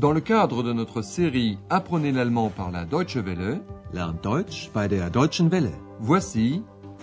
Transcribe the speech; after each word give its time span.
Dans 0.00 0.12
le 0.12 0.22
cadre 0.22 0.62
de 0.62 0.72
notre 0.72 1.02
série 1.02 1.58
Apprenez 1.68 2.10
l'allemand 2.10 2.48
par 2.48 2.70
la 2.70 2.86
Deutsche 2.86 3.18
Welle, 3.18 3.60
Lernt 3.92 4.24
Deutsch 4.24 4.70
bei 4.72 4.88
der 4.88 5.10
Deutschen 5.10 5.50
Welle. 5.50 5.74
voici 5.98 6.62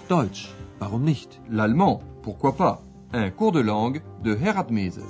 Deutsch, 0.10 0.48
warum 0.80 1.04
nicht? 1.04 1.40
l'allemand, 1.48 2.02
pourquoi 2.24 2.56
pas, 2.56 2.82
un 3.14 3.30
cours 3.30 3.52
de 3.52 3.60
langue 3.60 4.02
de 4.24 4.36
Herat 4.36 4.72
Mese. 4.72 5.04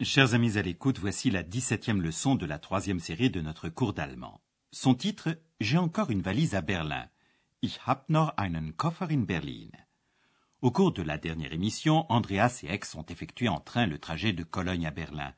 Chers 0.00 0.34
amis 0.34 0.58
à 0.58 0.62
l'écoute, 0.62 0.98
voici 0.98 1.30
la 1.30 1.44
17e 1.44 2.00
leçon 2.00 2.34
de 2.34 2.44
la 2.44 2.58
troisième 2.58 2.98
série 2.98 3.30
de 3.30 3.40
notre 3.40 3.68
cours 3.68 3.92
d'allemand. 3.92 4.40
Son 4.72 4.94
titre 4.96 5.28
J'ai 5.60 5.78
encore 5.78 6.10
une 6.10 6.22
valise 6.22 6.56
à 6.56 6.60
Berlin. 6.60 7.04
Ich 7.66 7.86
hab 7.86 8.10
noch 8.10 8.36
einen 8.36 8.76
Koffer 8.76 9.08
in 9.08 9.24
Berlin. 9.24 9.70
Au 10.60 10.70
cours 10.70 10.92
de 10.92 11.00
la 11.00 11.16
dernière 11.16 11.54
émission, 11.54 12.04
Andreas 12.12 12.60
et 12.62 12.66
Ex 12.66 12.94
ont 12.94 13.06
effectué 13.08 13.48
en 13.48 13.58
train 13.58 13.86
le 13.86 13.98
trajet 13.98 14.34
de 14.34 14.42
Cologne 14.44 14.86
à 14.86 14.90
Berlin. 14.90 15.32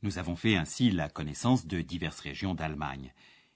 Nous 0.00 0.16
avons 0.16 0.34
fait 0.34 0.56
ainsi 0.56 0.90
la 0.90 1.10
connaissance 1.10 1.66
de 1.66 1.82
diverses 1.82 2.20
régions 2.20 2.54
d'Allemagne. 2.54 3.12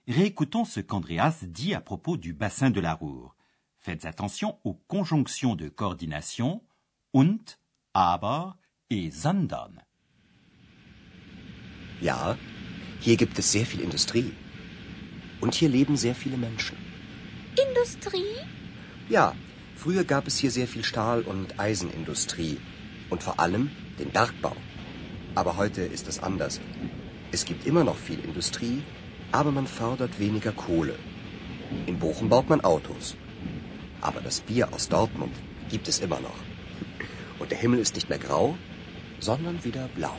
Réécoutons 0.06 0.66
ce 0.66 0.80
qu'Andreas 0.80 1.38
dit 1.48 1.72
à 1.72 1.80
propos 1.80 2.18
du 2.18 2.34
bassin 2.34 2.68
de 2.68 2.80
la 2.80 2.92
Ruhr. 2.92 3.34
Faites 3.78 4.04
attention 4.04 4.58
aux 4.62 4.74
conjonctions 4.88 5.56
de 5.56 5.70
coordination 5.70 6.62
und, 7.14 7.58
aber 7.94 8.58
et 8.90 9.10
sondern. 9.10 9.80
Ja, 12.02 12.36
hier 13.00 13.16
gibt 13.16 13.38
es 13.38 13.50
sehr 13.50 13.64
viel 13.64 13.80
Industrie. 13.80 14.34
Und 15.41 15.54
hier 15.54 15.70
leben 15.70 15.97
sehr 15.97 16.14
viele 16.14 16.36
Menschen. 16.36 16.81
Industrie? 17.83 18.36
Ja, 19.08 19.34
früher 19.75 20.05
gab 20.05 20.28
es 20.28 20.38
hier 20.38 20.52
sehr 20.52 20.69
viel 20.69 20.84
Stahl- 20.84 21.22
und 21.22 21.58
Eisenindustrie. 21.58 22.56
Und 23.11 23.25
vor 23.25 23.41
allem 23.41 23.70
den 23.98 24.11
Bergbau. 24.11 24.55
Aber 25.34 25.56
heute 25.56 25.83
ist 25.83 26.06
es 26.06 26.22
anders. 26.22 26.60
Es 27.33 27.44
gibt 27.44 27.66
immer 27.66 27.83
noch 27.83 27.97
viel 27.97 28.20
Industrie, 28.20 28.78
aber 29.33 29.50
man 29.50 29.66
fördert 29.66 30.20
weniger 30.20 30.53
Kohle. 30.53 30.94
In 31.86 31.98
Bochum 31.98 32.28
baut 32.28 32.48
man 32.50 32.60
Autos. 32.60 33.16
Aber 34.00 34.20
das 34.20 34.38
Bier 34.41 34.72
aus 34.72 34.88
Dortmund 34.88 35.34
gibt 35.69 35.88
es 35.88 35.98
immer 35.98 36.20
noch. 36.20 36.41
Und 37.41 37.50
der 37.50 37.58
Himmel 37.58 37.80
ist 37.80 37.97
nicht 37.97 38.08
mehr 38.08 38.20
grau, 38.20 38.55
sondern 39.19 39.64
wieder 39.64 39.88
blau. 39.97 40.16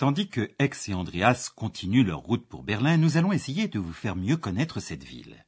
Tandis 0.00 0.30
que 0.30 0.50
Ex 0.58 0.88
et 0.88 0.94
Andreas 0.94 1.50
continuent 1.54 2.06
leur 2.06 2.20
route 2.20 2.46
pour 2.46 2.62
Berlin, 2.62 2.96
nous 2.96 3.18
allons 3.18 3.32
essayer 3.32 3.68
de 3.68 3.78
vous 3.78 3.92
faire 3.92 4.16
mieux 4.16 4.38
connaître 4.38 4.80
cette 4.80 5.04
ville. 5.04 5.44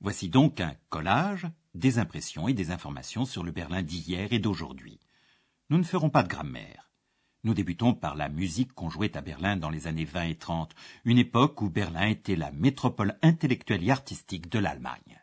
Voici 0.00 0.30
donc 0.30 0.62
un 0.62 0.74
collage, 0.88 1.46
des 1.74 1.98
impressions 1.98 2.48
et 2.48 2.54
des 2.54 2.70
informations 2.70 3.26
sur 3.26 3.44
le 3.44 3.52
Berlin 3.52 3.82
d'hier 3.82 4.32
et 4.32 4.38
d'aujourd'hui. 4.38 4.98
Nous 5.68 5.76
ne 5.76 5.82
ferons 5.82 6.08
pas 6.08 6.22
de 6.22 6.28
grammaire. 6.28 6.90
Nous 7.44 7.52
débutons 7.52 7.92
par 7.92 8.16
la 8.16 8.30
musique 8.30 8.72
qu'on 8.72 8.88
jouait 8.88 9.14
à 9.14 9.20
Berlin 9.20 9.58
dans 9.58 9.68
les 9.68 9.86
années 9.86 10.06
20 10.06 10.22
et 10.22 10.36
30, 10.36 10.74
une 11.04 11.18
époque 11.18 11.60
où 11.60 11.68
Berlin 11.68 12.06
était 12.06 12.34
la 12.34 12.50
métropole 12.50 13.18
intellectuelle 13.20 13.86
et 13.86 13.90
artistique 13.90 14.48
de 14.48 14.58
l'Allemagne. 14.58 15.21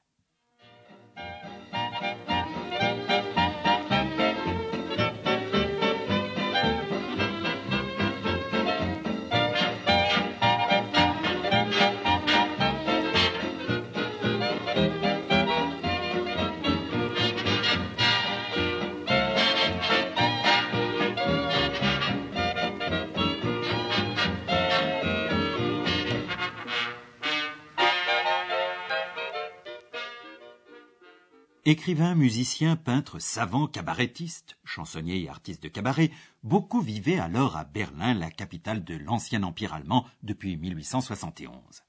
Écrivain, 31.69 32.15
musicien, 32.15 32.75
peintre, 32.75 33.19
savant, 33.19 33.67
cabarettiste, 33.67 34.57
chansonnier 34.63 35.21
et 35.21 35.29
artiste 35.29 35.61
de 35.61 35.67
cabaret, 35.67 36.09
beaucoup 36.41 36.81
vivaient 36.81 37.19
alors 37.19 37.57
à 37.57 37.63
Berlin, 37.63 38.15
la 38.15 38.31
capitale 38.31 38.83
de 38.83 38.95
l'ancien 38.95 39.43
empire 39.43 39.75
allemand 39.75 40.07
depuis 40.23 40.57
1871. 40.57 41.83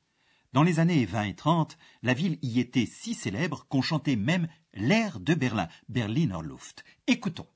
Dans 0.53 0.65
les 0.65 0.81
années 0.81 1.07
20 1.07 1.23
et 1.23 1.35
30, 1.35 1.79
la 2.03 2.13
ville 2.13 2.39
y 2.43 2.61
était 2.61 2.85
si 2.85 3.15
célèbre 3.15 3.65
qu'on 3.71 3.81
chantait 3.81 4.17
même 4.17 4.49
l'air 4.75 5.19
de 5.19 5.33
Berlin, 5.33 5.69
Berliner 5.89 6.43
Luft. 6.43 6.85
Écoutons. 7.07 7.47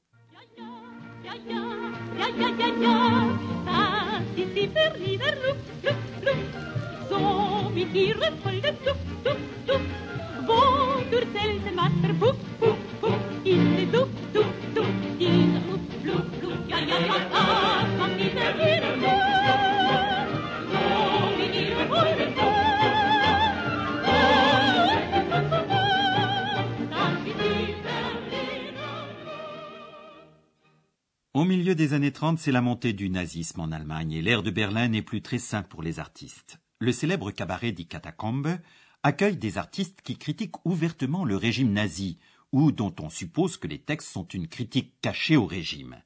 Au 31.35 31.45
milieu 31.45 31.75
des 31.75 31.95
années 31.95 32.13
30, 32.13 32.39
c'est 32.39 32.53
la 32.53 32.61
montée 32.61 32.93
du 32.93 33.11
nazisme 33.11 33.61
en 33.61 33.73
Allemagne 33.73 34.13
et 34.13 34.23
l'air 34.23 34.43
de 34.43 34.51
Berlin 34.51 34.89
n'est 34.89 35.03
plus 35.03 35.21
très 35.21 35.39
sain 35.39 35.63
pour 35.63 35.83
les 35.83 35.99
artistes. 35.99 36.59
Le 36.79 36.93
célèbre 36.93 37.31
cabaret 37.31 37.73
dit 37.73 37.87
Catacombe 37.87 38.59
accueille 39.05 39.37
des 39.37 39.59
artistes 39.59 40.01
qui 40.03 40.17
critiquent 40.17 40.65
ouvertement 40.65 41.27
le 41.27 41.37
régime 41.37 41.73
nazi 41.73 42.19
ou 42.53 42.73
dont 42.73 42.95
on 43.01 43.11
suppose 43.11 43.59
que 43.59 43.69
les 43.69 43.79
textes 43.79 44.09
sont 44.09 44.27
une 44.27 44.49
critique 44.49 44.95
cachée 45.03 45.37
au 45.37 45.45
régime. 45.45 46.03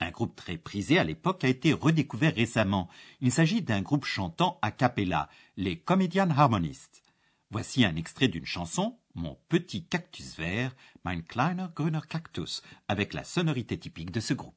Un 0.00 0.10
groupe 0.10 0.34
très 0.34 0.56
prisé 0.56 0.98
à 0.98 1.04
l'époque 1.04 1.44
a 1.44 1.48
été 1.48 1.74
redécouvert 1.74 2.34
récemment. 2.34 2.88
Il 3.20 3.32
s'agit 3.32 3.60
d'un 3.60 3.82
groupe 3.82 4.06
chantant 4.06 4.58
a 4.62 4.70
cappella, 4.70 5.28
les 5.56 5.78
Comedian 5.78 6.30
Harmonists. 6.30 7.02
Voici 7.50 7.84
un 7.84 7.96
extrait 7.96 8.28
d'une 8.28 8.46
chanson, 8.46 8.96
Mon 9.14 9.36
petit 9.48 9.84
cactus 9.84 10.36
vert, 10.36 10.74
Mein 11.04 11.22
kleiner 11.22 11.66
grüner 11.74 12.00
Cactus, 12.08 12.62
avec 12.86 13.12
la 13.12 13.24
sonorité 13.24 13.76
typique 13.76 14.10
de 14.10 14.20
ce 14.20 14.32
groupe. 14.32 14.54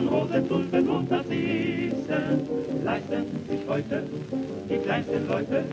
Von 0.00 0.08
Rosen, 0.08 0.48
Tulpen 0.48 0.88
und 0.88 1.10
Narzissen 1.10 2.48
leisten 2.84 3.24
sich 3.48 3.60
heute 3.68 4.02
die 4.68 4.76
kleinsten 4.78 5.28
Leute. 5.28 5.64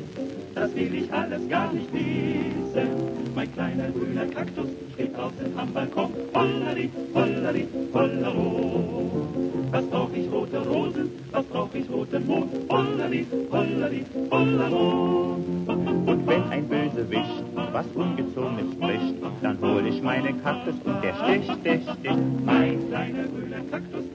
Das 0.54 0.76
will 0.76 0.96
ich 0.96 1.14
alles 1.14 1.48
gar 1.50 1.72
nicht 1.72 1.92
wissen. 1.94 2.90
Mein 3.36 3.54
kleiner 3.54 3.90
grüner 3.90 4.26
Kaktus 4.26 4.68
steht 4.94 5.16
draußen 5.16 5.58
am 5.58 5.72
Balkon. 5.72 6.12
Hollari, 6.34 6.90
hollari, 7.14 7.68
hollero. 7.94 9.28
Was 9.72 9.86
brauch 9.86 10.10
ich 10.14 10.32
rote 10.32 10.58
Rosen, 10.60 11.10
was 11.32 11.46
brauch 11.46 11.74
ich 11.74 11.90
roten 11.90 12.28
Mond? 12.28 12.52
Hollari, 12.70 13.26
hollari, 13.52 14.06
hollero. 14.32 15.38
Und 15.68 16.28
wenn 16.28 16.44
ein 16.50 16.68
Bösewicht 16.68 17.44
was 17.78 17.86
Ungezogenes 17.94 18.74
spricht, 18.74 19.16
dann 19.44 19.58
hol 19.62 19.86
ich 19.86 20.02
meinen 20.02 20.42
Kaktus 20.42 20.74
und 20.84 21.04
der 21.04 21.14
sticht, 21.14 21.64
der 21.64 21.80
sticht. 21.80 22.44
Mein 22.44 22.88
kleiner 22.88 23.24
grüner 23.24 23.62
Kaktus 23.70 24.06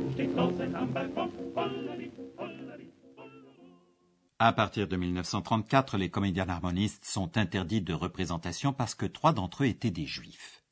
À 4.45 4.53
partir 4.53 4.89
de 4.89 4.97
1934, 4.97 5.97
les 5.97 6.11
comédiens 6.11 6.49
harmonistes 6.49 7.05
sont 7.05 7.39
interdits 7.39 7.81
de 7.81 7.95
représentation 7.95 8.73
parce 8.73 8.97
que 8.97 9.07
trois 9.07 9.33
d'entre 9.33 9.63
eux 9.63 9.69
étaient 9.69 9.93
des 9.93 10.05
juifs. 10.05 10.65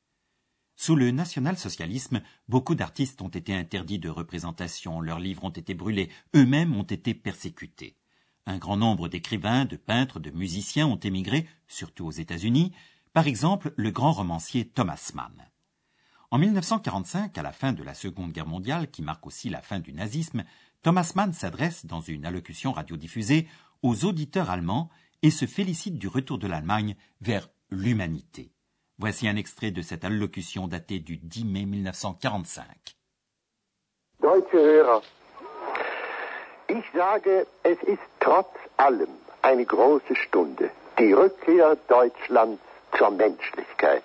Sous 0.75 0.97
le 0.97 1.11
national-socialisme, 1.11 2.21
beaucoup 2.49 2.75
d'artistes 2.75 3.21
ont 3.21 3.29
été 3.29 3.55
interdits 3.55 3.97
de 3.97 4.09
représentation, 4.09 4.99
leurs 4.99 5.21
livres 5.21 5.45
ont 5.45 5.51
été 5.51 5.73
brûlés, 5.73 6.09
eux-mêmes 6.35 6.75
ont 6.75 6.83
été 6.83 7.13
persécutés. 7.13 7.95
Un 8.45 8.57
grand 8.57 8.75
nombre 8.75 9.07
d'écrivains, 9.07 9.63
de 9.63 9.77
peintres, 9.77 10.19
de 10.19 10.31
musiciens 10.31 10.87
ont 10.87 10.99
émigré, 10.99 11.47
surtout 11.69 12.05
aux 12.05 12.11
États-Unis, 12.11 12.73
par 13.13 13.25
exemple 13.25 13.73
le 13.77 13.91
grand 13.91 14.11
romancier 14.11 14.67
Thomas 14.67 15.11
Mann. 15.13 15.50
En 16.33 16.37
1945, 16.37 17.37
à 17.37 17.41
la 17.41 17.51
fin 17.51 17.73
de 17.73 17.83
la 17.83 17.93
Seconde 17.93 18.31
Guerre 18.31 18.47
mondiale, 18.47 18.89
qui 18.89 19.01
marque 19.01 19.27
aussi 19.27 19.49
la 19.49 19.61
fin 19.61 19.79
du 19.79 19.91
nazisme, 19.91 20.45
Thomas 20.81 21.11
Mann 21.13 21.33
s'adresse 21.33 21.85
dans 21.85 21.99
une 21.99 22.25
allocution 22.25 22.71
radiodiffusée 22.71 23.49
aux 23.83 24.05
auditeurs 24.05 24.49
allemands 24.49 24.89
et 25.23 25.29
se 25.29 25.45
félicite 25.45 25.97
du 25.97 26.07
retour 26.07 26.37
de 26.37 26.47
l'Allemagne 26.47 26.95
vers 27.19 27.49
l'humanité. 27.69 28.53
Voici 28.97 29.27
un 29.27 29.35
extrait 29.35 29.71
de 29.71 29.81
cette 29.81 30.05
allocution 30.05 30.69
datée 30.69 30.99
du 30.99 31.17
10 31.17 31.43
mai 31.43 31.65
1945. 31.65 32.65
Deutsche 34.21 34.53
Hörer, 34.53 35.01
ich 36.69 36.85
sage, 36.93 37.45
es 37.63 37.77
ist 37.85 37.99
trotz 38.21 38.55
allem 38.77 39.09
eine 39.41 39.65
große 39.65 40.15
Stunde, 40.15 40.69
die 40.97 41.11
Rückkehr 41.11 41.75
Deutschlands 41.89 42.61
zur 42.97 43.11
Menschlichkeit. 43.11 44.03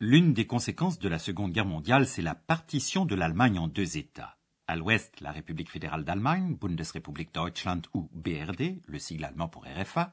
L'une 0.00 0.32
des 0.34 0.46
conséquences 0.46 0.98
de 0.98 1.08
la 1.08 1.18
Seconde 1.18 1.52
Guerre 1.52 1.66
mondiale, 1.66 2.06
c'est 2.06 2.22
la 2.22 2.34
partition 2.34 3.06
de 3.06 3.14
l'Allemagne 3.14 3.58
en 3.58 3.68
deux 3.68 3.96
États. 3.96 4.36
À 4.66 4.76
l'ouest, 4.76 5.20
la 5.20 5.30
République 5.30 5.70
fédérale 5.70 6.04
d'Allemagne, 6.04 6.56
Bundesrepublik 6.60 7.32
Deutschland 7.32 7.82
ou 7.94 8.08
BRD, 8.12 8.82
le 8.86 8.98
sigle 8.98 9.24
allemand 9.24 9.48
pour 9.48 9.64
RFA, 9.64 10.12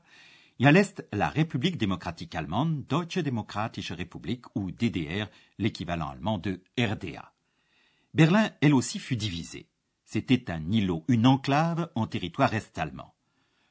et 0.60 0.68
à 0.68 0.72
l'est, 0.72 1.06
la 1.12 1.28
République 1.28 1.78
démocratique 1.78 2.36
allemande, 2.36 2.86
Deutsche 2.88 3.18
Demokratische 3.18 3.92
Republik 3.92 4.46
ou 4.56 4.72
DDR, 4.72 5.28
l'équivalent 5.58 6.10
allemand 6.10 6.38
de 6.38 6.62
RDA. 6.80 7.32
Berlin, 8.14 8.52
elle 8.62 8.76
aussi, 8.76 9.00
fut 9.00 9.16
divisée. 9.16 9.68
C'était 10.14 10.52
un 10.52 10.72
îlot, 10.72 11.04
une 11.08 11.26
enclave 11.26 11.90
en 11.96 12.06
territoire 12.06 12.54
est-allemand. 12.54 13.16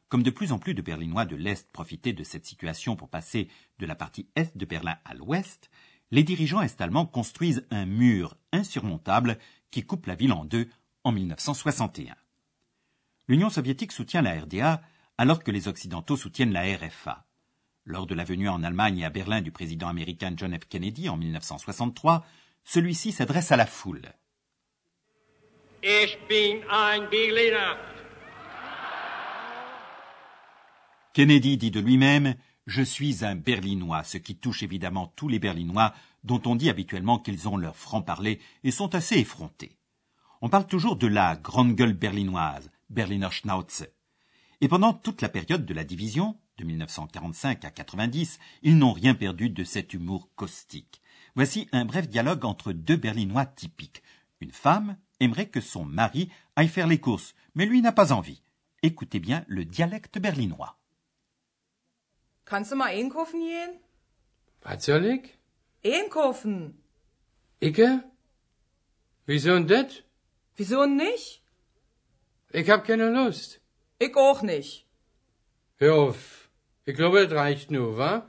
Comme 0.09 0.25
de 0.25 0.31
plus 0.33 0.51
en 0.51 0.59
plus 0.59 0.75
de 0.75 0.83
Berlinois 0.83 1.25
de 1.25 1.37
l'Est 1.37 1.71
profitaient 1.71 2.13
de 2.13 2.25
cette 2.25 2.47
situation 2.47 2.97
pour 2.97 3.09
passer 3.09 3.47
de 3.79 3.87
la 3.87 3.95
partie 3.95 4.27
est 4.35 4.57
de 4.57 4.65
Berlin 4.65 4.97
à 5.05 5.15
l'ouest, 5.15 5.71
les 6.11 6.25
dirigeants 6.25 6.61
est-allemands 6.61 7.07
construisent 7.07 7.65
un 7.71 7.87
mur 7.87 8.37
insurmontable 8.51 9.39
qui 9.71 9.85
coupe 9.85 10.07
la 10.07 10.17
ville 10.17 10.33
en 10.33 10.45
deux 10.45 10.69
en 11.05 11.13
1961. 11.13 12.17
L'Union 13.29 13.49
soviétique 13.49 13.93
soutient 13.93 14.21
la 14.21 14.41
RDA 14.41 14.83
alors 15.19 15.45
que 15.45 15.53
les 15.53 15.69
Occidentaux 15.69 16.17
soutiennent 16.17 16.53
la 16.53 16.65
RFA. 16.77 17.25
Lors 17.85 18.09
de 18.09 18.17
la 18.17 18.25
venue 18.25 18.49
en 18.49 18.65
Allemagne 18.65 18.99
et 18.99 19.05
à 19.05 19.11
Berlin 19.11 19.43
du 19.43 19.53
président 19.53 19.87
américain 19.87 20.35
John 20.37 20.59
F. 20.59 20.67
Kennedy 20.69 21.09
en 21.09 21.17
1963, 21.17 22.27
celui-ci 22.65 23.13
s'adresse 23.13 23.53
à 23.53 23.57
la 23.57 23.67
foule. 23.67 24.13
Ich 25.85 26.17
bin 26.29 26.63
ein 26.71 27.11
Berliner. 27.11 27.77
Kennedy 31.13 31.57
dit 31.57 31.73
de 31.73 31.81
lui-même 31.81 32.37
Je 32.67 32.83
suis 32.83 33.25
un 33.25 33.35
Berlinois, 33.35 34.05
ce 34.05 34.17
qui 34.19 34.37
touche 34.37 34.63
évidemment 34.63 35.13
tous 35.17 35.27
les 35.27 35.41
Berlinois 35.41 35.93
dont 36.23 36.41
on 36.47 36.55
dit 36.55 36.71
habituellement 36.71 37.19
qu'ils 37.19 37.49
ont 37.49 37.57
leur 37.57 37.77
franc-parler 37.77 38.39
et 38.63 38.71
sont 38.71 38.95
assez 38.95 39.19
effrontés. 39.19 39.77
On 40.41 40.49
parle 40.49 40.69
toujours 40.69 40.95
de 40.95 41.09
la 41.09 41.35
grande 41.35 41.75
gueule 41.75 41.95
berlinoise, 41.95 42.71
Berliner 42.89 43.33
Schnauze. 43.33 43.89
Et 44.61 44.69
pendant 44.69 44.93
toute 44.93 45.21
la 45.21 45.29
période 45.29 45.67
de 45.67 45.75
la 45.75 45.83
division, 45.83 46.39
de 46.59 46.65
1945 46.65 47.65
à 47.65 47.73
90, 47.73 48.39
ils 48.63 48.79
n'ont 48.79 48.93
rien 48.93 49.17
perdu 49.17 49.51
de 49.51 49.65
cet 49.65 49.95
humour 49.95 50.29
caustique. 50.37 51.03
Voici 51.35 51.67
un 51.73 51.85
bref 51.85 52.07
dialogue 52.09 52.45
entre 52.45 52.73
deux 52.73 52.95
Berlinois 52.95 53.47
typiques. 53.47 54.05
Une 54.41 54.53
femme 54.53 54.97
aimerait 55.23 55.49
que 55.49 55.61
son 55.61 55.85
mari 55.85 56.31
aille 56.57 56.69
faire 56.69 56.87
les 56.87 57.01
courses, 57.01 57.35
mais 57.55 57.67
lui 57.67 57.81
n'a 57.81 57.93
pas 57.93 58.13
envie. 58.13 58.43
Écoutez 58.83 59.21
bien 59.21 59.45
le 59.49 59.65
dialecte 59.65 60.19
berlinois. 60.19 60.77
Kannst 62.45 62.73
du 62.73 62.77
mal 62.77 62.95
einkaufen 62.95 63.41
gehen? 63.41 63.79
Was 64.65 64.85
soll 64.85 65.07
ich? 65.07 65.39
Einkaufen. 65.85 66.75
Icke? 67.61 68.03
Wieso 69.27 69.55
denn 69.55 69.67
das? 69.67 70.03
Wieso 70.57 70.85
nicht? 70.87 71.43
Ich 72.53 72.69
hab 72.69 72.85
keine 72.85 73.11
Lust. 73.11 73.61
Ich 73.99 74.15
auch 74.17 74.43
nicht. 74.43 74.87
Hör 75.79 75.95
auf. 75.95 76.51
Ich 76.85 76.97
glaube, 76.97 77.27
das 77.27 77.33
reicht 77.39 77.71
nur, 77.71 77.97
wa? 77.97 78.29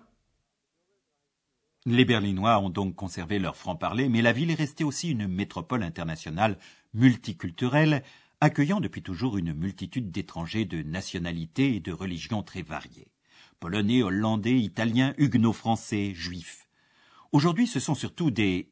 Les 1.85 2.05
Berlinois 2.05 2.59
ont 2.59 2.69
donc 2.69 2.95
conservé 2.95 3.39
leur 3.39 3.57
franc-parler, 3.57 4.07
mais 4.07 4.21
la 4.21 4.31
ville 4.31 4.51
est 4.51 4.59
restée 4.59 4.85
aussi 4.85 5.11
une 5.11 5.27
métropole 5.27 5.83
internationale 5.83 6.57
multiculturelle, 6.93 8.03
accueillant 8.41 8.81
depuis 8.81 9.01
toujours 9.01 9.37
une 9.37 9.53
multitude 9.53 10.11
d'étrangers 10.11 10.65
de 10.65 10.83
nationalités 10.83 11.75
et 11.75 11.79
de 11.79 11.91
religions 11.91 12.43
très 12.43 12.61
variées. 12.61 13.11
Polonais, 13.59 14.03
Hollandais, 14.03 14.59
Italiens, 14.59 15.13
Huguenots 15.17 15.53
français, 15.53 16.13
Juifs. 16.13 16.67
Aujourd'hui, 17.31 17.67
ce 17.67 17.79
sont 17.79 17.95
surtout 17.95 18.31
des... 18.31 18.71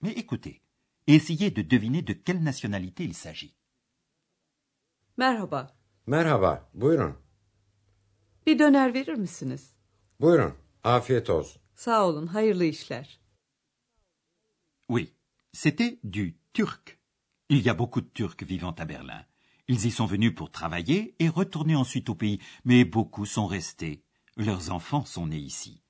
Mais 0.00 0.12
écoutez, 0.12 0.62
essayez 1.06 1.50
de 1.50 1.62
deviner 1.62 2.02
de 2.02 2.12
quelle 2.12 2.42
nationalité 2.42 3.04
il 3.04 3.14
s'agit. 3.14 3.54
Merhaba. 5.16 5.76
Merhaba, 6.06 6.70
buyurun. 6.74 7.16
Bir 8.46 8.58
döner 8.58 8.94
verir 8.94 9.16
misiniz? 9.16 9.74
Buyurun, 10.20 10.54
afiyet 10.84 11.30
olsun. 11.30 11.60
Sağ 11.74 12.06
olun, 12.08 12.26
hayırlı 12.26 12.64
işler. 12.64 13.20
Oui, 14.88 15.12
c'était 15.52 15.98
du 16.04 16.34
turc. 16.54 16.97
Il 17.50 17.62
y 17.62 17.70
a 17.70 17.74
beaucoup 17.74 18.02
de 18.02 18.10
Turcs 18.12 18.42
vivant 18.42 18.72
à 18.72 18.84
Berlin. 18.84 19.24
Ils 19.68 19.86
y 19.86 19.90
sont 19.90 20.04
venus 20.04 20.34
pour 20.34 20.50
travailler 20.50 21.14
et 21.18 21.30
retourner 21.30 21.76
ensuite 21.76 22.10
au 22.10 22.14
pays, 22.14 22.40
mais 22.66 22.84
beaucoup 22.84 23.24
sont 23.24 23.46
restés. 23.46 24.02
Leurs 24.36 24.70
enfants 24.70 25.06
sont 25.06 25.28
nés 25.28 25.38
ici. 25.38 25.80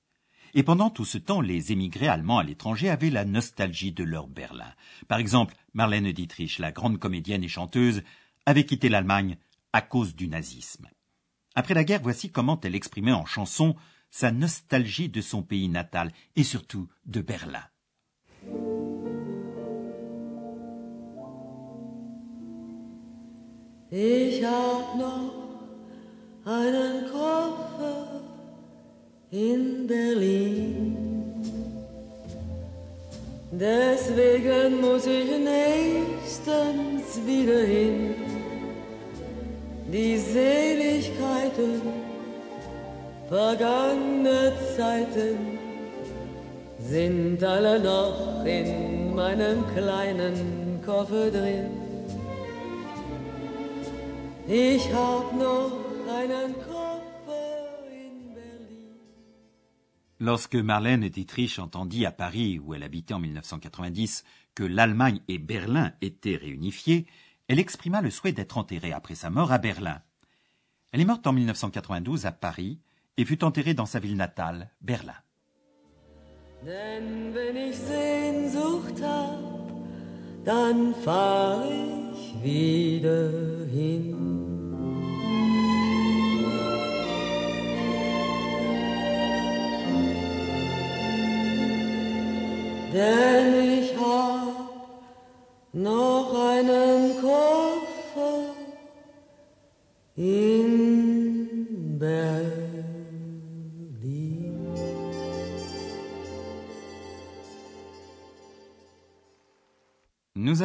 Et 0.54 0.62
pendant 0.62 0.88
tout 0.88 1.04
ce 1.04 1.18
temps, 1.18 1.40
les 1.40 1.72
émigrés 1.72 2.06
allemands 2.06 2.38
à 2.38 2.44
l'étranger 2.44 2.88
avaient 2.88 3.10
la 3.10 3.24
nostalgie 3.24 3.90
de 3.90 4.04
leur 4.04 4.28
Berlin. 4.28 4.72
Par 5.08 5.18
exemple, 5.18 5.56
Marlène 5.74 6.12
Dietrich, 6.12 6.60
la 6.60 6.70
grande 6.70 6.98
comédienne 6.98 7.42
et 7.42 7.48
chanteuse, 7.48 8.02
avait 8.46 8.64
quitté 8.64 8.88
l'Allemagne 8.88 9.36
à 9.72 9.82
cause 9.82 10.14
du 10.14 10.28
nazisme. 10.28 10.88
Après 11.56 11.74
la 11.74 11.82
guerre, 11.82 12.02
voici 12.02 12.30
comment 12.30 12.60
elle 12.60 12.76
exprimait 12.76 13.12
en 13.12 13.26
chanson 13.26 13.74
sa 14.10 14.30
nostalgie 14.30 15.08
de 15.08 15.20
son 15.20 15.42
pays 15.42 15.68
natal 15.68 16.12
et 16.36 16.44
surtout 16.44 16.88
de 17.04 17.20
Berlin. 17.20 17.64
Ich 23.90 24.44
hab 24.44 24.96
noch 24.98 25.32
einen 26.44 27.04
Koffer 27.10 28.20
in 29.30 29.86
Berlin. 29.86 30.96
Deswegen 33.50 34.82
muss 34.82 35.06
ich 35.06 35.30
nächstens 35.38 37.18
wieder 37.26 37.60
hin. 37.60 38.14
Die 39.90 40.18
Seligkeiten 40.18 41.80
vergangene 43.26 44.52
Zeiten 44.76 45.58
sind 46.78 47.42
alle 47.42 47.80
noch 47.80 48.44
in 48.44 49.14
meinem 49.14 49.64
kleinen 49.74 50.78
Koffer 50.84 51.30
drin. 51.30 51.77
Ich 54.50 54.90
hab 54.94 55.34
noch 55.34 55.72
einen 56.08 56.54
Koffer 56.54 57.84
in 57.90 58.34
Berlin. 58.34 58.96
Lorsque 60.18 60.54
Marlène 60.54 61.10
Dietrich 61.10 61.58
entendit 61.58 62.06
à 62.06 62.12
Paris, 62.12 62.58
où 62.58 62.72
elle 62.72 62.82
habitait 62.82 63.12
en 63.12 63.18
1990, 63.18 64.24
que 64.54 64.64
l'Allemagne 64.64 65.20
et 65.28 65.38
Berlin 65.38 65.92
étaient 66.00 66.36
réunifiées, 66.36 67.06
elle 67.48 67.58
exprima 67.58 68.00
le 68.00 68.10
souhait 68.10 68.32
d'être 68.32 68.56
enterrée 68.56 68.92
après 68.92 69.14
sa 69.14 69.28
mort 69.28 69.52
à 69.52 69.58
Berlin. 69.58 70.00
Elle 70.92 71.02
est 71.02 71.04
morte 71.04 71.26
en 71.26 71.34
1992 71.34 72.24
à 72.24 72.32
Paris 72.32 72.78
et 73.18 73.26
fut 73.26 73.44
enterrée 73.44 73.74
dans 73.74 73.84
sa 73.84 73.98
ville 73.98 74.16
natale, 74.16 74.70
Berlin. 74.80 75.16
Denn 76.64 77.34
wenn 77.34 77.56
ich 77.56 77.76
Sehnsucht 77.76 79.02
hab, 79.02 79.38
dann 80.46 80.94
fahr 81.04 81.62
ich 81.70 82.07
wieder 82.42 83.30
hin. 83.70 84.14
Denn 92.92 93.27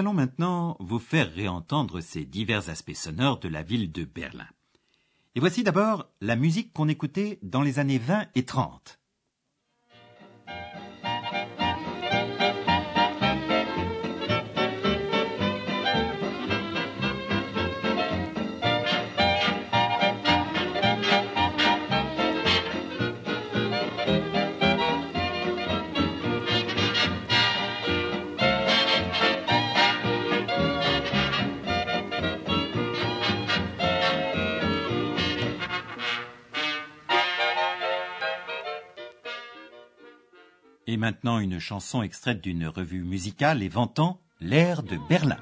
allons 0.04 0.14
maintenant 0.14 0.76
vous 0.82 1.00
faire 1.00 1.32
réentendre 1.32 2.02
ces 2.02 2.26
divers 2.26 2.70
aspects 2.70 2.94
sonores 2.94 3.40
de 3.40 3.48
la 3.48 3.64
ville 3.64 3.90
de 3.90 4.04
Berlin. 4.04 4.48
Et 5.34 5.40
voici 5.40 5.64
d'abord 5.64 6.10
la 6.20 6.36
musique 6.36 6.74
qu'on 6.74 6.90
écoutait 6.90 7.40
dans 7.42 7.62
les 7.62 7.80
années 7.80 8.00
20 8.00 8.26
et 8.36 8.44
30. 8.44 9.00
Et 40.94 40.98
maintenant 40.98 41.40
une 41.40 41.58
chanson 41.58 42.04
extraite 42.04 42.40
d'une 42.40 42.68
revue 42.68 43.02
musicale 43.02 43.64
et 43.64 43.68
vantant 43.68 44.20
l'air 44.40 44.84
de 44.84 45.00
Berlin. 45.10 45.40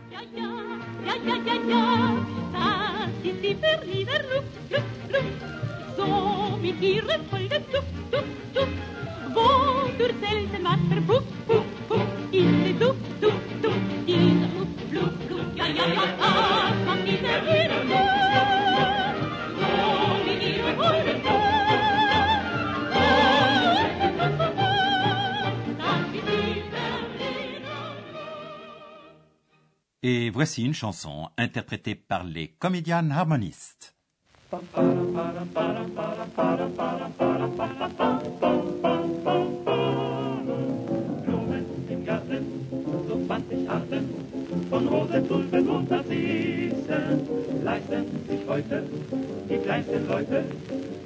Voici 30.42 30.64
une 30.64 30.74
chanson 30.74 31.30
interprétée 31.38 31.94
par 31.94 32.24
les 32.24 32.48
comédiennes 32.48 33.12
harmonistes. 33.12 33.94
Blumen 34.50 34.64
im 41.92 42.04
Garten, 42.04 42.44
so 43.08 43.24
zwanzig 43.28 43.70
Arten 43.70 44.10
von 44.72 44.88
Rosen, 44.88 45.28
Tulpen 45.28 45.70
und 45.70 45.92
Narzissen 45.92 47.64
leisten 47.64 48.06
sich 48.28 48.40
heute 48.48 48.84
die 49.48 49.58
kleinsten 49.58 50.08
Leute. 50.08 50.44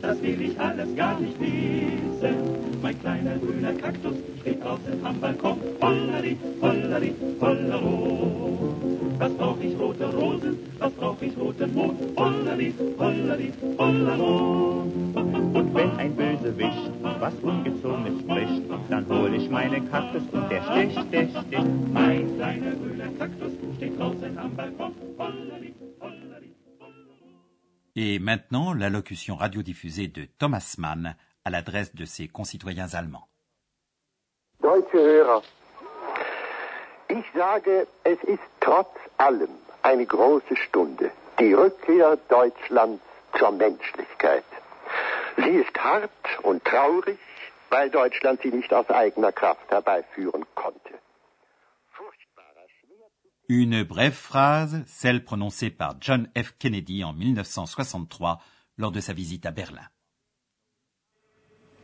Das 0.02 0.22
will 0.22 0.42
ich 0.44 0.58
alles 0.58 0.96
gar 0.96 1.20
nicht 1.20 1.38
wissen. 1.42 2.36
Mein 2.82 2.98
kleiner 3.02 3.38
grüner 3.38 3.74
Kaktus 3.74 4.16
steht 4.40 4.64
draußen 4.64 5.06
am 5.06 5.20
Balkon. 5.20 5.60
Hollari, 5.82 6.38
rote 10.00 10.16
Rosen? 10.16 10.58
Was 10.80 10.94
brauch 10.94 11.22
ich 11.22 11.38
roten 11.38 11.74
Mond? 11.74 12.18
Hollari, 12.18 12.74
hollari, 12.98 13.54
hollero. 13.78 14.82
Und 15.14 15.74
wenn 15.74 15.92
ein 15.98 16.16
Bösewicht 16.16 16.92
was 17.20 17.34
Ungezogenes 17.42 18.20
spricht, 18.22 18.64
dann 18.90 19.08
hol 19.08 19.34
ich 19.34 19.50
meine 19.50 19.82
Kaktus 19.90 20.24
und 20.32 20.50
der 20.50 20.62
sticht, 20.64 21.14
der 21.14 21.28
sticht. 21.28 21.94
Mein 21.94 22.36
kleiner 22.36 22.72
grüner 22.72 23.10
Kaktus 23.18 23.54
steht 23.78 24.00
draußen 24.00 24.38
am 24.38 24.56
Balkon. 24.56 24.94
Hollari, 25.18 25.74
hollari. 26.00 26.52
Et 27.96 28.20
maintenant, 28.20 28.74
l'allocution 28.74 29.36
radiodiffusée 29.38 30.08
de 30.10 30.28
Thomas 30.38 30.76
Mann 30.78 31.16
à 31.46 31.50
l'adresse 31.50 31.96
de 31.96 32.06
ses 32.06 32.28
concitoyens 32.28 32.94
allemands. 32.94 33.28
Deutsche 34.62 34.96
Hörer, 34.96 35.42
ich 37.10 37.26
sage, 37.34 37.88
es 38.04 38.18
ist 38.24 38.44
trotz 38.60 38.90
allem 39.18 39.65
eine 39.90 40.06
große 40.06 40.56
Stunde, 40.66 41.12
die 41.40 41.54
Rückkehr 41.54 42.18
Deutschlands 42.30 43.04
zur 43.38 43.52
Menschlichkeit. 43.52 44.50
Sie 45.38 45.56
ist 45.64 45.76
hart 45.78 46.26
und 46.44 46.64
traurig, 46.66 47.20
weil 47.70 47.90
Deutschland 47.90 48.42
sie 48.42 48.54
nicht 48.60 48.74
aus 48.74 48.90
eigener 48.90 49.32
Kraft 49.32 49.70
herbeiführen 49.70 50.46
konnte. 50.56 50.94
Une 53.48 53.86
brève 53.86 54.20
phrase, 54.30 54.84
celle 54.88 55.24
prononcée 55.24 55.70
par 55.70 55.98
John 56.02 56.28
F. 56.34 56.58
Kennedy 56.58 57.04
en 57.04 57.14
1963 57.14 58.40
lors 58.78 58.92
de 58.92 59.02
sa 59.02 59.14
visite 59.14 59.46
à 59.46 59.52
Berlin. 59.52 59.88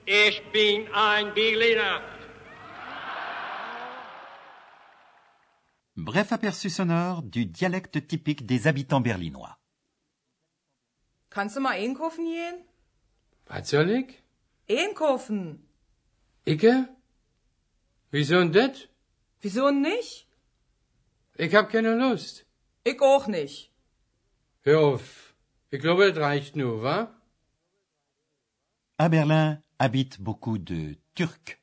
Ich 0.08 0.42
bin 0.52 0.88
ein 0.94 1.32
Berliner. 1.36 2.02
Bref 5.98 6.32
aperçu 6.32 6.70
sonore 6.70 7.22
du 7.22 7.46
dialecte 7.46 8.08
typique 8.08 8.46
des 8.46 8.66
habitants 8.66 9.02
berlinois. 9.02 9.58
Kannst 11.30 11.56
du 11.56 11.62
mal 11.62 11.74
einkaufen 11.78 12.26
gehen? 12.26 12.66
Was 13.48 13.70
soll 13.70 13.90
ich? 13.90 14.24
Einkaufen. 14.70 15.68
Icke? 16.46 16.88
Wieso 18.12 18.40
denn 18.40 18.52
das? 18.52 18.88
Wieso 19.42 19.70
nicht? 19.72 20.28
Ich 21.38 21.54
hab 21.56 21.70
keine 21.70 21.96
Lust. 21.96 22.46
Ich 22.84 23.02
auch 23.02 23.28
nicht. 23.28 23.72
Hör 24.64 24.80
auf. 24.80 25.34
Ich 25.72 25.82
glaube, 25.82 26.12
das 26.14 26.22
reicht 26.24 26.56
nur, 26.56 26.84
wa? 26.84 27.14
À 28.98 29.10
Berlin 29.10 29.64
habitent 29.80 30.24
beaucoup 30.24 30.58
de 30.58 30.98
Turcs. 31.16 31.58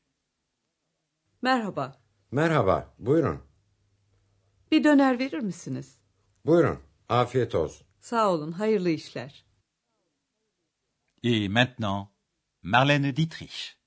Merhaba. 1.41 1.97
Merhaba, 2.31 2.93
buyurun. 2.99 3.41
Bir 4.71 4.85
döner 4.85 5.19
verir 5.19 5.41
misiniz? 5.41 5.99
Buyurun, 6.47 6.79
afiyet 7.09 7.55
olsun. 7.55 7.87
Sağ 8.01 8.31
olun, 8.33 8.53
hayırlı 8.53 8.91
işler. 8.91 9.45
Et 11.23 11.51
maintenant, 11.51 12.09
Marlène 12.63 13.17
Dietrich. 13.17 13.79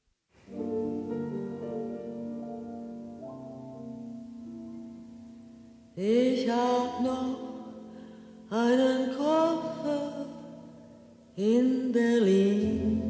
Ich 5.98 6.50
hab 6.50 7.02
noch 7.02 7.40
einen 8.52 9.18
Koffer 9.18 10.26
in 11.38 11.94
Berlin. 11.94 13.02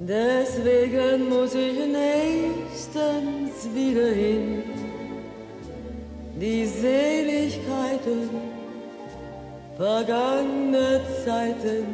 Deswegen 0.00 1.28
muss 1.28 1.54
ich 1.54 1.78
nächstens 1.78 3.74
wieder 3.74 4.12
hin. 4.12 4.83
Die 6.44 6.66
Seligkeiten 6.66 8.28
vergangener 9.78 11.00
Zeiten 11.24 11.86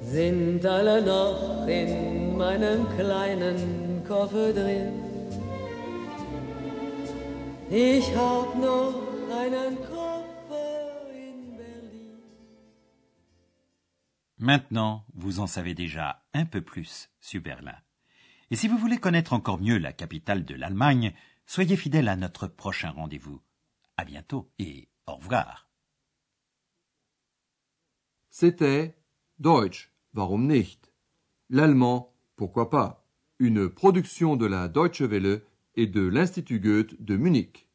sind 0.00 0.64
alle 0.64 1.02
noch 1.02 1.66
in 1.66 2.36
meinem 2.36 2.86
kleinen 2.96 4.04
Koffer 4.06 4.52
drin. 4.52 4.92
Ich 7.68 8.06
hab 8.14 8.54
noch 8.54 8.94
einen 9.42 9.74
Koffer 9.90 11.10
in 11.10 11.56
Berlin. 11.56 12.20
Maintenant, 14.36 15.02
vous 15.12 15.40
en 15.40 15.48
savez 15.48 15.74
déjà 15.74 16.22
un 16.34 16.46
peu 16.46 16.60
plus 16.60 17.10
sur 17.20 17.42
Berlin. 17.42 17.78
Et 18.52 18.56
si 18.56 18.68
vous 18.68 18.78
voulez 18.78 18.98
connaître 18.98 19.32
encore 19.32 19.58
mieux 19.58 19.78
la 19.78 19.92
capitale 19.92 20.44
de 20.44 20.54
l'Allemagne, 20.54 21.12
soyez 21.48 21.76
fidèles 21.76 22.08
à 22.08 22.16
notre 22.16 22.46
prochain 22.46 22.90
rendez-vous. 22.90 23.40
À 23.96 24.04
bientôt 24.04 24.52
et 24.58 24.88
au 25.06 25.16
revoir. 25.16 25.68
C'était 28.28 28.94
Deutsch, 29.38 29.90
warum 30.14 30.46
nicht? 30.46 30.92
L'allemand, 31.48 32.14
pourquoi 32.36 32.68
pas? 32.68 33.04
Une 33.38 33.68
production 33.70 34.36
de 34.36 34.46
la 34.46 34.68
Deutsche 34.68 35.00
Welle 35.00 35.42
et 35.74 35.86
de 35.86 36.02
l'Institut 36.02 36.60
Goethe 36.60 37.00
de 37.02 37.16
Munich. 37.16 37.67